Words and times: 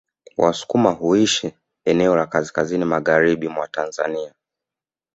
Wasukuma 0.37 0.91
huishi 0.91 1.53
eneo 1.85 2.15
la 2.15 2.27
kaskazini 2.27 2.85
magharibi 2.85 3.47
mwa 3.47 3.67
Tanzania 3.67 4.33